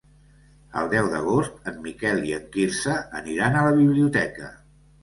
[0.81, 4.53] El deu d'agost en Miquel i en Quirze aniran a la biblioteca.